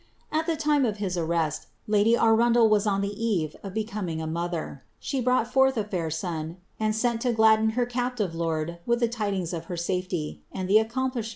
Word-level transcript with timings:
At 0.31 0.47
the 0.47 0.59
lime 0.67 0.83
of 0.83 0.97
his 0.97 1.15
arrest, 1.15 1.67
lady 1.85 2.15
Aruudel 2.15 2.67
was 2.67 2.87
on 2.87 3.01
the 3.01 3.23
eve 3.23 3.55
of 3.61 3.75
becoming 3.75 4.19
a 4.19 4.25
mother. 4.25 4.83
She 4.99 5.21
brought 5.21 5.53
forth 5.53 5.77
a 5.77 5.83
fair 5.83 6.09
son, 6.09 6.57
and 6.79 6.95
seni 6.95 7.19
lo 7.25 7.33
gladden 7.33 7.69
her 7.77 7.85
captive 7.85 8.33
lord 8.33 8.79
with 8.87 8.99
the 8.99 9.07
tidings 9.07 9.53
of 9.53 9.65
her 9.65 9.77
safety, 9.77 10.41
and 10.51 10.67
the 10.67 10.79
ac 10.79 10.89
BLISABBTH. 10.95 11.29